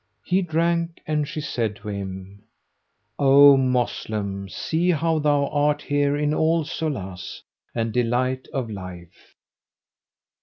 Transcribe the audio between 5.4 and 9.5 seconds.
art here in all solace and delight of life!"